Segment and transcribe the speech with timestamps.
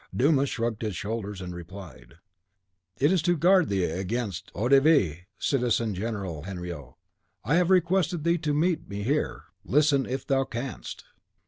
[0.15, 2.15] Dumas shrugged his shoulders, and replied,
[2.97, 6.95] "It is to guard thee against eau de vie, Citizen General Henriot,
[7.45, 9.43] that I have requested thee to meet me here.
[9.63, 11.03] Listen if thou canst!"